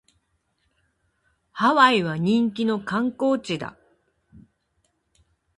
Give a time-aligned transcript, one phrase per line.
[1.51, 3.77] ハワイは人気の観光地だ